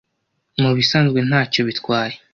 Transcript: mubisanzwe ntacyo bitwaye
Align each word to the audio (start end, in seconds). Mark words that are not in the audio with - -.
mubisanzwe 0.61 1.19
ntacyo 1.29 1.61
bitwaye 1.67 2.15